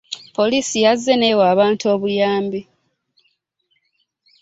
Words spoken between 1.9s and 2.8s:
obuyambi.